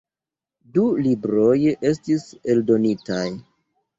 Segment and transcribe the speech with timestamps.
[0.77, 1.59] Du libroj
[1.91, 3.29] estis eldonitaj.